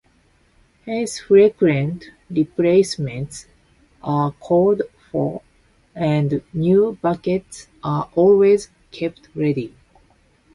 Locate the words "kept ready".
8.89-9.75